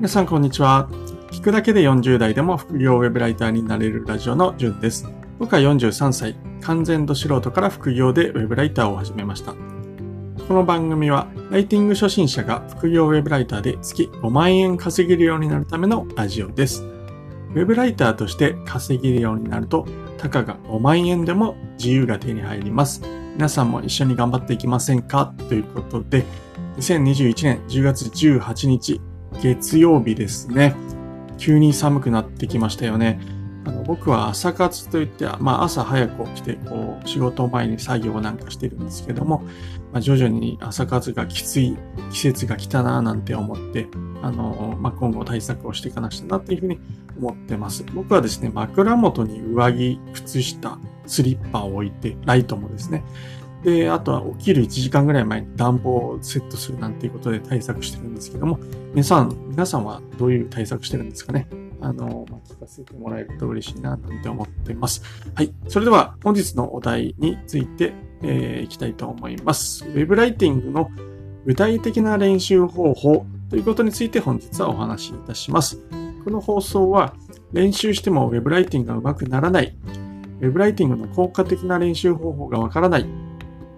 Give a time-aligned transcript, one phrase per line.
[0.00, 0.88] 皆さんこんにちは。
[1.30, 5.06] 聞くだけで40代でも副業ウェブライターになれるラジオのじゅんです。
[5.38, 9.52] 僕は43歳、完全度素人から副業でウェブライターを始めました。
[10.48, 16.82] この番組は、ライティング初心者が副業ウェブライターで月5万円稼げるようになるためのラジオです。
[16.82, 23.02] ウェブライターとして稼げるようになると、たかが5万円でも自由が手に入ります。
[23.34, 25.34] 皆さんも一緒に頑張っていきませんか？
[25.50, 26.24] ということで、
[26.78, 28.98] 2021年10月18日、
[29.42, 30.74] 月曜日ですね。
[31.38, 33.20] 急に寒くなってきましたよね。
[33.64, 39.42] あの僕は朝活といって、まあ朝早く起きて、こう、仕事前に作業なんかしてるんですけども、
[39.92, 41.76] まあ、徐々に朝活がきつい
[42.10, 43.88] 季節が来たななんて思って、
[44.22, 46.78] あの、まあ、今後対策をしていかなくちゃなっていうふうに
[47.18, 47.84] 思ってます。
[47.94, 53.04] 僕はですね、枕元に上着、靴下、スリッパを置いて、ライトもですね、
[53.62, 58.58] で、あとは起きる1時間ぐらい前に暖房をセットするなんていうことで対策してるんですけども、
[58.92, 61.46] 皆さん、皆さんはどういう対策してるんですかね？
[61.82, 65.02] あの、ま、聞かせてもらえると嬉しいな、なんて思ってます。
[65.34, 65.52] はい。
[65.68, 69.84] それでは、本日のお題について、えー、いきたいと思います。
[69.86, 70.90] ウェブライティングの
[71.46, 75.78] 具体的な練習方法ということについて本日はお話しいたします。
[76.24, 77.14] この放送は、
[77.52, 79.74] 練習してもウェブライティングが上手くならない、
[80.40, 83.06] ウェブライティングの効果的な練習方法がわからない、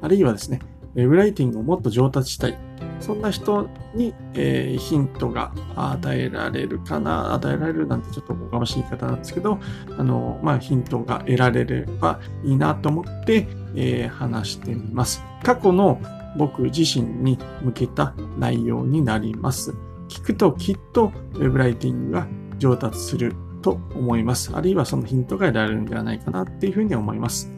[0.02, 0.60] あるいはですね、
[0.94, 2.58] ウェブライティングをもっと上達したい。
[3.00, 9.58] そんな人に、えー、ヒントが与えられるかな、与えられるなんてちょっとおかましい言い方なんですけど、
[9.98, 15.22] あの、まあ、ヒントが得られればいいなと思って、えー、話してみます。
[15.42, 16.00] 過去の
[16.36, 19.74] 僕自身に向けた内容になります。
[20.08, 22.26] 聞くときっとウェブライティングが
[22.58, 24.54] 上達すると思います。
[24.54, 27.50] あるいはそのヒントが得られるんではないかなっていうふうに思います。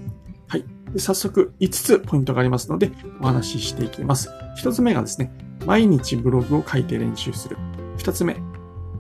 [0.95, 1.01] はい。
[1.01, 4.31] 早速5つポイントがありますのでお話ししていきます。
[4.59, 5.33] 1つ目がですね、
[5.67, 7.57] 毎日ブログを書いて練習する。
[7.99, 8.37] 2つ目、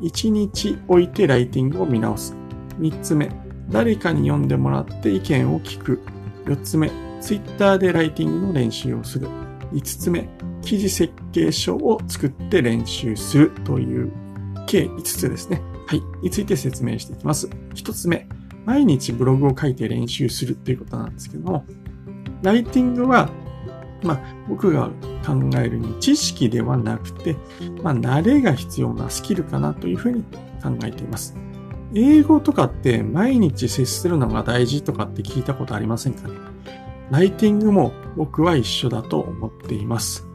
[0.00, 2.36] 1日置いてライティングを見直す。
[2.78, 3.30] 3つ目、
[3.70, 6.00] 誰かに読んでもらって意見を聞く。
[6.46, 9.28] 4つ目、Twitter でライティングの練習をする。
[9.72, 10.28] 5つ目、
[10.62, 14.12] 記事設計書を作って練習するという
[14.66, 15.62] 計5つですね。
[15.86, 16.02] はい。
[16.22, 17.46] について説明していきます。
[17.74, 18.28] 1つ目、
[18.64, 21.64] 毎日ブログを書いて練習するということなんですけども、
[22.44, 23.30] ライティングは、
[24.02, 24.90] まあ、僕が
[25.26, 27.36] 考えるに知識ではなくて、
[27.82, 30.22] まあ、慣れが必要なスキルかなというふうに
[30.62, 31.36] 考えています。
[31.94, 36.34] 英語とかって毎日接するのが大事とかって聞いたことありませんかね？
[37.10, 40.26] ライティングも僕は一緒だと思っています。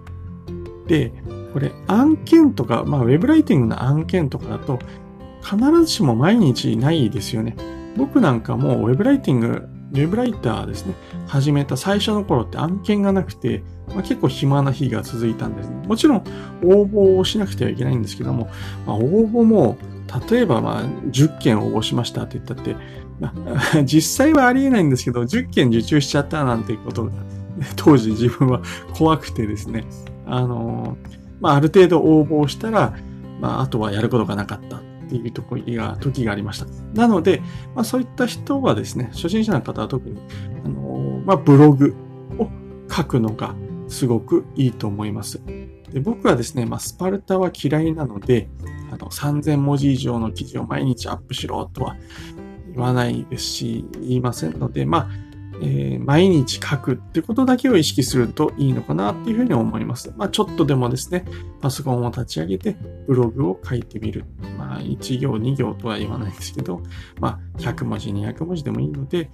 [0.88, 1.14] で、
[1.54, 4.80] これ案件とか、まあウェブライティングの案件とかだと
[5.44, 7.56] 必ずしも毎日ないですよね。
[7.98, 10.94] 僕なんかもウェブライティング、ウェブライターですね、
[11.28, 15.88] 始めた最初の頃って案件がなくて、まあ、結構暇な日が続いたんですね。
[15.88, 16.18] もちろん
[16.64, 18.50] 応募をしなくてはいけないんですけども、
[18.86, 19.78] まあ、応募も
[20.30, 22.76] 例えばまあ10件応募しましたって言ったって、
[23.20, 23.34] ま
[23.76, 27.12] あ、 実際はありえないんですけど、10件受注しちゃったなんていうことが、
[27.76, 28.62] 当時自分は
[28.94, 29.86] 怖くてですね、
[30.26, 30.98] あの
[31.40, 32.94] まあ、ある程度応募したら、
[33.40, 34.89] まあ、あとはやることがなかった。
[35.10, 36.68] っていう時が、時がありました。
[36.94, 37.42] なので、
[37.76, 40.20] まあ、そういった人はですね、初心者の方は特に、
[40.64, 41.96] あのまあ、ブログ
[42.38, 42.48] を
[42.90, 43.56] 書くのが
[43.88, 45.42] すごくいいと思います。
[45.92, 48.50] で僕はですね、まあ、スパルタは嫌いなので、
[48.92, 51.96] あの、3000文字以上の記事を毎日アップしろとは
[52.74, 55.29] 言わないですし、言いませんので、まあ、
[55.62, 60.14] えー、毎日書くってことだけを意識するといいのかなっていうふうに思います。
[60.18, 61.26] まあ、ちょっとでもですね、
[61.62, 62.78] パソコンを立ち上げて
[63.08, 64.26] ブログを書いてみる。
[64.58, 66.82] まあ、1行2行とは言わないですけど、
[67.20, 69.30] まあ、100文字200文字でもいいので、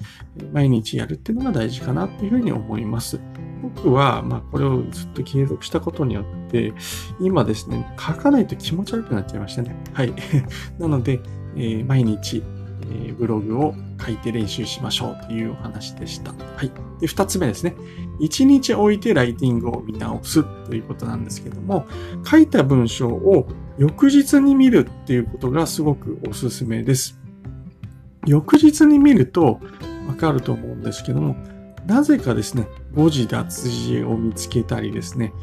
[0.51, 3.19] 毎日やるっていうのが大事かなっていうふうに思います。
[3.61, 6.73] 僕は、まあ、これをずっと継続したことによって、
[7.19, 9.75] 今ですね、書かないと気持ち悪くなっちゃいましたね。
[9.93, 10.13] はい。
[10.79, 11.19] なので、
[11.55, 12.43] えー、毎日
[12.91, 16.31] え、ブログを書いて練習しましょうというお話でした。
[16.31, 16.72] はい。
[17.00, 17.75] で、二つ目ですね。
[18.19, 21.85] 一日置いてライティングを見直すということなんですけども、
[22.26, 23.47] 書いた文章を
[23.78, 27.20] 翌日に見るっていうことがすごくおすすめです。
[28.26, 29.59] 翌日に見ると
[30.08, 31.35] わかると思うんですけども、
[31.85, 35.34] なぜかですね、誤字脱字を見つけたりですね、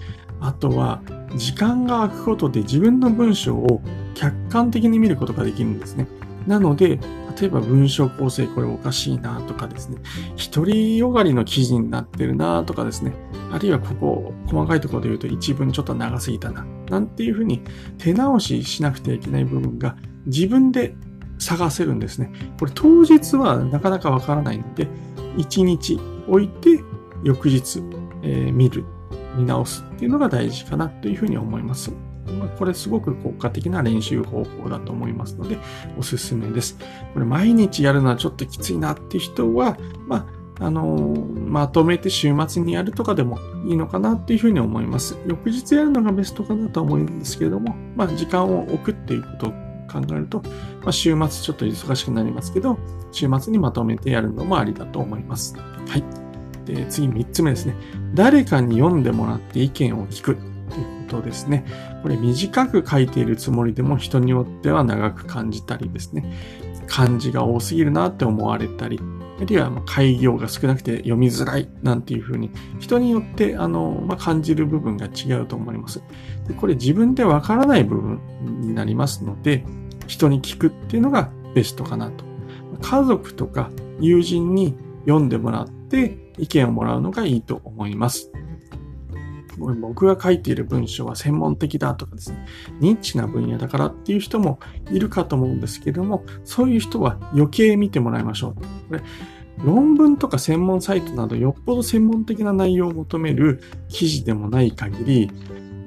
[0.41, 1.01] あとは
[1.37, 3.81] 時間が空くことで自分の文章を
[4.15, 6.09] 客観的に見ることができるんですね。
[6.47, 6.99] なので、
[7.39, 9.99] 例えば文章構成これおかしいなとかですね、
[10.37, 13.13] 一人よがりの記事になってるなとかですね、
[13.53, 17.63] あるいはここ、細かいところで言うと一文ちょっと長すぎたな、なんていうふうに
[17.99, 19.97] 手直ししなくてはいけない部分が
[20.27, 20.95] 自分で
[21.39, 22.33] 探せるんですね。
[22.59, 24.89] これ当日はなかなかわからないので、
[25.37, 26.81] 一日置いて
[27.25, 27.83] 翌日、
[28.23, 28.85] えー、見る、
[29.37, 31.93] 見直すっていうのが大事かなというふうに思います。
[32.59, 35.59] これすごく効果的な練習方法だと思いますので、
[35.99, 36.79] おすすめです。
[37.15, 39.77] これ毎日やるのはちょっときついなっていう人は、
[40.07, 40.29] ま
[40.61, 41.17] あ、あの、
[41.47, 45.17] まとめて週末にやるとかでもいいのかなっていうふうに思います。
[45.27, 49.51] 翌日やるのがベストかなと思うんですけれども、まあ、時間を置くっていうことを
[49.91, 50.43] 考えると、
[50.83, 52.79] まあ、週末ちょっと忙しくなりますけど、
[53.11, 55.57] 週末にまとめてやるのもありだと思います。
[55.89, 56.05] はい。
[56.65, 57.75] で、次3つ目ですね。
[58.15, 60.39] 誰かに読んでもらって意見を聞く
[61.13, 61.65] とですね。
[62.03, 66.33] これ短く書いているつもりでも人によっては長く感じたりですね。
[66.87, 68.99] 漢字が多すぎるなって思われたり、
[69.41, 72.51] あるいは開業が少なくて読みづらいなんていうふうに
[72.81, 76.03] 人によってあの、まあ、感じる部分が違うと思います。
[76.49, 78.21] でこれ自分でわからない部分
[78.61, 79.65] になりますので、
[80.07, 82.25] 人に聞くっていうのがベストかなと。
[82.81, 83.71] 家族とか
[84.01, 84.75] 友人に
[85.07, 88.31] 読んでもらって意見をもらうのがいいと思います。
[89.59, 92.47] 僕が書いている文章は専門的だとかですね、
[92.81, 94.59] ニッチな分野だからっていう人も
[94.91, 98.55] いるかと思うんですけども、そういう人は余計見てもらいましょう。
[98.55, 99.03] これ
[99.65, 105.31] 論文とか専門サイトなどよっぽど専門的な内容を求める記事でもない限り、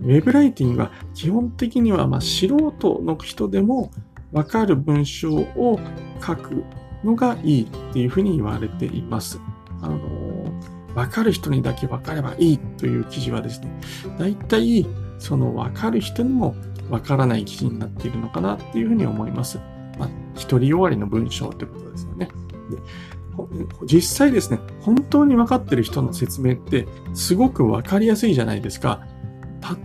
[0.04, 3.92] ウェブライティングは基本的にはま素人の人でも
[4.32, 5.80] わかる文章を
[6.26, 6.64] 書く
[7.04, 9.40] のがいいっていうふうに言われています。
[9.82, 10.00] あの
[10.96, 13.80] わかる人にだけわかればいいという記事はですね、
[14.18, 14.86] だいたい
[15.20, 16.56] そのわかる人にも
[16.90, 19.60] わからない記事になっているのかなっていうふうに思います。
[19.98, 22.30] まあ、一人終わりの文章ということですよね。
[22.70, 22.78] で
[23.86, 29.06] 実際ですね、本当にわかってる人の説明ってすごくわかりやすいじゃないですか。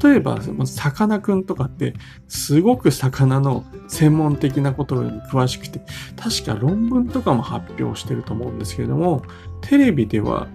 [0.02, 1.94] 例えば、さかなクンとかって、
[2.28, 5.80] すごく魚の専門的なことに詳しくて、
[6.16, 9.22] 確か論文とかも発表してると思うんですけれども、
[9.62, 10.48] テレビでは、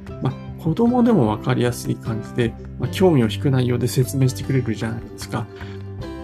[0.66, 5.46] 子供でもわかりやすい感じで、まあ、興味を引く内容で説明してくれるじゃないですか。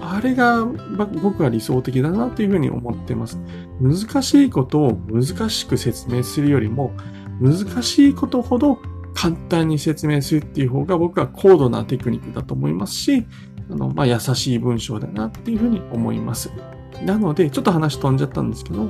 [0.01, 0.65] あれが
[1.21, 3.39] 僕は理想的だなというふうに思ってます。
[3.79, 6.91] 難しいことを難しく説明するよりも、
[7.39, 8.79] 難しいことほど
[9.13, 13.27] 簡単に説明するっていう方が僕は高度なテクニックだと思いますし、
[13.69, 16.51] あの、まあ、優しい文章だなっていうふうに思います。
[17.05, 18.89] なので、ちょっと話飛んじゃったんですけど、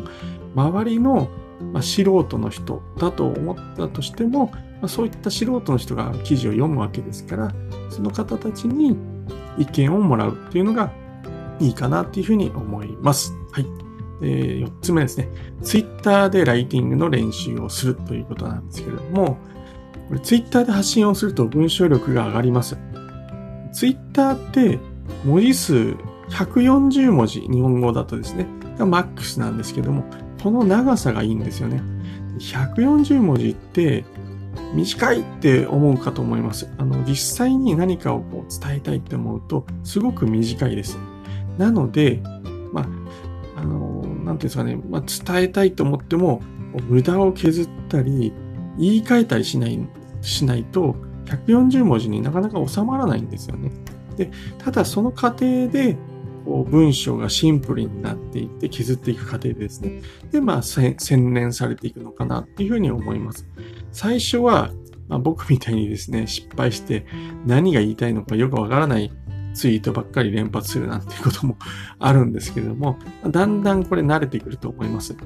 [0.55, 1.27] 周りの、
[1.61, 7.53] まあ、素人の人だと思ったとしても、まあ、そういった素人の人が記事を読むわけですから、
[7.89, 8.97] その方たちに
[9.57, 10.91] 意見をもらうっていうのが
[11.59, 13.33] いいかなっていうふうに思います。
[13.51, 13.65] はい。
[14.23, 15.29] えー、4つ目ですね。
[15.63, 19.37] Twitter でライティングの練習をするということなんですけれども、
[20.07, 22.77] これツイッターで発信をすると文章力が上がります。
[23.71, 24.79] ツイッターって
[25.23, 25.95] 文字数
[26.29, 28.45] 140文字、日本語だとですね、
[28.77, 30.03] がマックスなんですけども、
[30.43, 31.81] この長さがいいんですよね。
[32.39, 34.03] 140文字って
[34.73, 36.67] 短いって思うかと思います。
[36.77, 40.97] あの、実際に何かをこう伝えたいって思うと、すごく短いです。
[41.57, 42.21] なので、
[42.71, 46.41] まあ、あの、なんていうんですかね、まあ、伝えたいと思っても、
[46.87, 48.33] 無駄を削ったり、
[48.77, 49.79] 言い換えたりしない
[50.21, 50.95] しないと、
[51.25, 53.71] 140文字になかなか収まらないんですよね。
[54.17, 55.97] で、ただその過程で、
[56.45, 60.01] こう文章がシンプルになっていって削っていく過程ですね。
[60.31, 60.95] で、まあ、洗
[61.33, 63.47] 練されていくのかなっていうふうに思います。
[63.91, 64.71] 最初は、
[65.07, 67.05] まあ、僕みたいにですね、失敗して
[67.45, 69.11] 何が言いたいのかよくわからない
[69.53, 71.57] ツイートばっかり連発するなんていうことも
[71.99, 72.97] あるんですけれども、
[73.29, 75.15] だんだんこれ慣れてくると思います。
[75.15, 75.25] で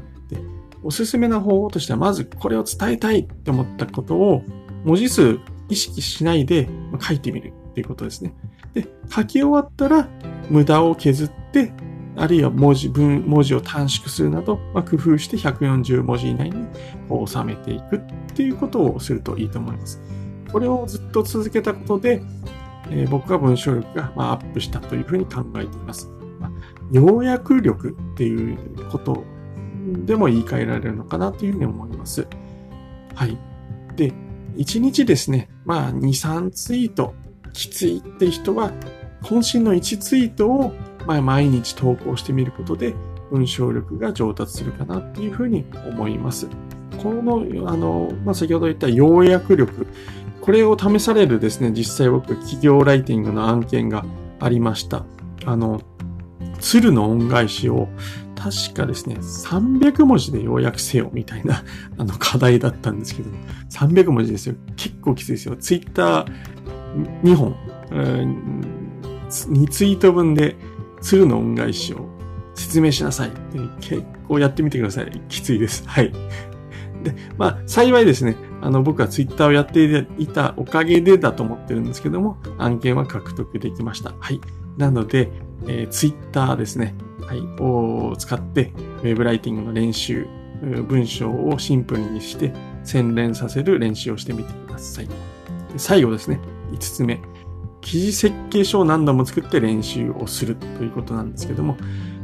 [0.83, 4.43] おすすめな方法としては、まずこれを伝えたいって思ったことを
[4.83, 6.67] 文字数意識しないで
[7.01, 8.33] 書いてみるっていうことですね。
[8.73, 10.07] で、書き終わったら
[10.49, 11.71] 無駄を削って、
[12.17, 16.65] あるいは文字、文、文字を短縮するなど、まあ、工夫して140文字以内に
[17.27, 18.01] 収めていくっ
[18.35, 20.01] ていうことをするといいと思います。
[20.51, 22.21] これをずっと続けたことで、
[22.89, 26.09] えー、僕は文章力が、ま、アップしたというふうに考えています。
[26.39, 26.51] まあ、
[26.91, 28.57] 要約力っていう
[28.89, 29.23] こと
[30.05, 32.27] でも言い換えられるのかなというふうに思います。
[33.13, 33.37] はい。
[33.95, 34.13] で、
[34.57, 37.13] 1日ですね、まあ2、3ツイート
[37.53, 38.71] きついって人は、
[39.23, 40.73] 渾身の1ツイートを、
[41.07, 42.93] まあ、毎日投稿してみることで、
[43.31, 46.47] 文章力が上達するかなっていうふうに思います。
[47.01, 49.87] この、あの、まあ、先ほど言った要約力、
[50.41, 54.05] これを試されるですね、実際僕、企業ライティングの案件が
[54.39, 55.05] ありました。
[55.45, 55.81] あの、
[56.59, 57.87] 鶴の恩返しを
[58.35, 61.63] 確かですね、300文字で要約せよみたいな
[61.97, 63.29] あの課題だったんですけど、
[63.71, 64.55] 300文字ですよ。
[64.75, 65.55] 結構きついですよ。
[65.55, 67.55] ツイッター2本、
[67.89, 70.55] 2ツイート分で
[71.01, 72.07] 鶴の恩返しを
[72.55, 73.31] 説明しなさい
[73.81, 75.21] 結構やってみてください。
[75.27, 75.83] きついです。
[75.87, 76.11] はい。
[77.03, 84.13] で、まあ、幸いですね、あの、僕はツイッターをやっていたおかげでだと思ってるんですけども、案件は獲得できました。
[84.19, 84.41] はい。
[84.77, 85.31] なので、
[85.67, 86.95] えー、Twitter ですね。
[87.21, 87.39] はい。
[87.59, 88.71] を使って、
[89.03, 90.27] ウェブライティングの練習、
[90.87, 95.07] 文章をシンプルにして洗練させる練習をしてみてください。
[95.77, 96.39] 最後ですね。
[96.71, 97.19] 5つ目。
[97.81, 101.77] 記事設計書を何度も作って練習をするということなんですけども、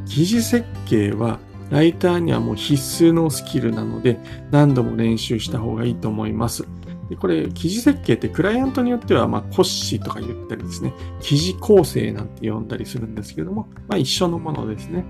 [0.05, 4.19] 記事設計はライターにはもう必須のスキルなので
[4.51, 6.65] 何度も練習した方がいいと思います。
[7.11, 15.03] でこれ、記事設計ってクライアントによっては、まあ、コッシーとか言ったりですね、記事構成なんて呼んだりするんですけども、まあ、一緒のものですね。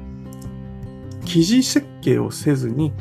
[1.26, 2.92] 記事設計をせずに、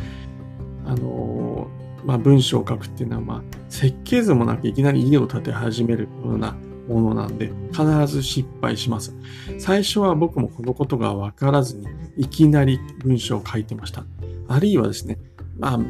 [0.85, 6.55] あのー、まあ、文章を書くっていうのは、まあ、設計図もなくいきなり家を建て始めるような
[6.87, 9.17] ものなんで、必ず失敗します。
[9.59, 11.87] 最初は僕もこのことがわからずに、
[12.19, 14.05] いきなり文章を書いてました。
[14.47, 15.17] あるいはですね、
[15.59, 15.81] まあ、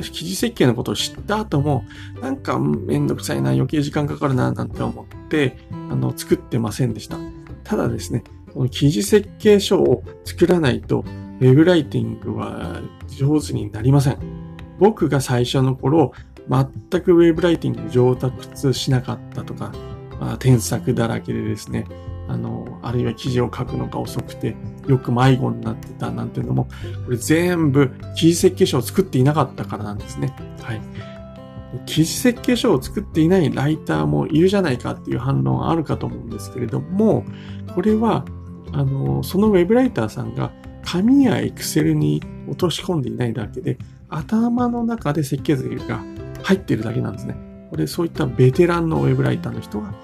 [0.00, 1.84] 記事設計のことを知った後も、
[2.20, 7.18] なんかめんどくさいな、余計時間かかるな、なんて思って、あの、作ってませんでした。
[7.64, 11.04] ただですね、この記事設計書を作らないと、
[11.40, 14.18] ウェブライティングは上手になりません。
[14.78, 16.12] 僕が最初の頃、
[16.48, 19.72] 全くウェブライティング上達しなかったとか、
[20.20, 21.86] まあ、添削だらけでですね、
[22.28, 26.68] あの、あるいは記事を書くのが遅くて、よく迷子になってたなんていうのも、
[27.04, 30.34] これ全部記事設計書を作っていなかったからなんですね。
[30.62, 30.80] はい。
[31.86, 37.24] 記事設計書を作っていないライターもいるじゃないかっていう反論はあるかと思うんですけれども、
[37.74, 38.24] これは、
[38.72, 40.52] あの、そのウェブライターさんが
[40.84, 46.00] 紙やエクセルに落とし込んでいないだけで、頭の中で設計図が
[46.42, 47.36] 入っているだけなんですね。
[47.70, 49.94] これそういったベテランのウェブライターの人は、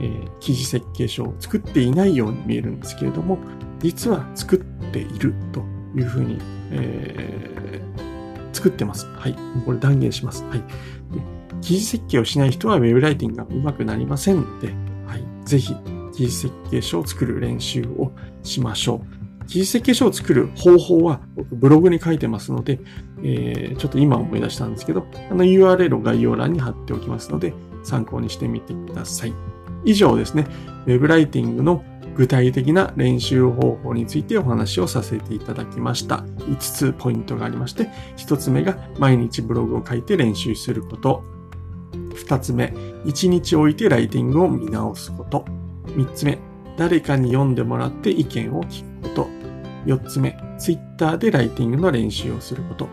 [0.00, 3.38] えー、記事設計書を作っていないように見えるんですけれども、
[3.80, 5.60] 実は作っていると
[5.96, 6.38] いうふうに、
[6.70, 9.06] えー、作ってます。
[9.06, 9.36] はい。
[9.64, 10.44] これ断言します。
[10.44, 10.58] はい。
[10.58, 14.68] で記事設計をしない人はウェブライティングが上手くなりませんので、
[15.06, 15.24] はい。
[15.44, 15.74] ぜひ、
[16.14, 19.46] 記事設計書を作る練習をしましょう。
[19.46, 22.80] 記事設計書を作る方法は僕ブログに書いてますので、
[23.22, 29.32] えー、ちょっと今思い出したんですけど、あの URL を概要欄に貼っておきますので、参考にしてみてください。
[29.84, 30.46] 以上ですね、
[30.86, 31.82] ウェブライティングの
[32.18, 36.16] 具体的な練習方法についてお話をさせていただきました。
[36.16, 41.22] 5つポイントがありまして、1つ目が毎日ブログを書いて練習すること。
[41.92, 45.44] 2つ目、1日置いてライティングを見直すこと。
[45.86, 46.38] 3つ目、
[46.76, 49.28] 誰かに読んでもらって意見を聞くこと。
[49.86, 52.88] 4つ目、Twitter でライティングの練習をすること。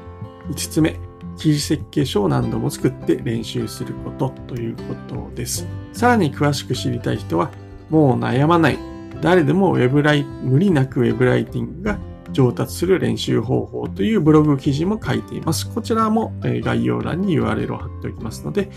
[0.51, 0.99] 5つ目、
[1.35, 5.67] 記事設計書を何度も作って練習することということです。
[5.93, 7.49] さらに詳しく知りたい人は、
[7.89, 8.94] もう悩まない。
[9.21, 11.99] 誰でもウェブライ、無理なくウェブライティングが
[12.31, 15.71] 上達する練習方法というブログ記事も書いています。
[15.73, 18.69] こちらも概要欄に URL を貼っておきますので、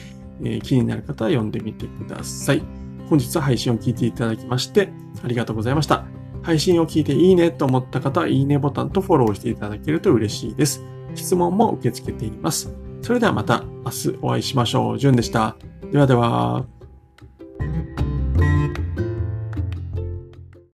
[0.62, 2.62] 気になる方は読んでみてください。
[3.08, 4.92] 本日は配信を聞いていただきまして
[5.24, 6.04] ありがとうございました。
[6.42, 10.84] 配信を聞いていいねと思った方は、いいねボタンとフォローしていただけると嬉しいです。
[11.14, 12.72] 質問も受け付けています。
[13.02, 14.98] それではまた明日お会いしましょう。
[14.98, 15.56] じゅんでした。
[15.90, 16.77] ではでは。